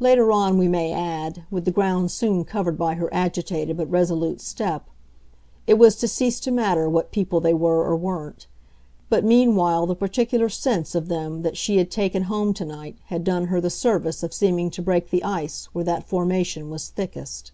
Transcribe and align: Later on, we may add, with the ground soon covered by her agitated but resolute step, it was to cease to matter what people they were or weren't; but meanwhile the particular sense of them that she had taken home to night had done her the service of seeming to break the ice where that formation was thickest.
Later 0.00 0.32
on, 0.32 0.58
we 0.58 0.66
may 0.66 0.90
add, 0.92 1.44
with 1.48 1.64
the 1.64 1.70
ground 1.70 2.10
soon 2.10 2.42
covered 2.44 2.76
by 2.76 2.96
her 2.96 3.08
agitated 3.14 3.76
but 3.76 3.88
resolute 3.88 4.40
step, 4.40 4.90
it 5.68 5.74
was 5.74 5.94
to 5.94 6.08
cease 6.08 6.40
to 6.40 6.50
matter 6.50 6.88
what 6.90 7.12
people 7.12 7.38
they 7.38 7.54
were 7.54 7.84
or 7.84 7.94
weren't; 7.96 8.48
but 9.08 9.24
meanwhile 9.24 9.86
the 9.86 9.94
particular 9.94 10.48
sense 10.48 10.96
of 10.96 11.06
them 11.06 11.42
that 11.42 11.56
she 11.56 11.76
had 11.76 11.88
taken 11.92 12.24
home 12.24 12.52
to 12.52 12.64
night 12.64 12.98
had 13.04 13.22
done 13.22 13.44
her 13.44 13.60
the 13.60 13.70
service 13.70 14.24
of 14.24 14.34
seeming 14.34 14.70
to 14.72 14.82
break 14.82 15.10
the 15.10 15.22
ice 15.22 15.66
where 15.72 15.84
that 15.84 16.02
formation 16.02 16.68
was 16.68 16.88
thickest. 16.88 17.52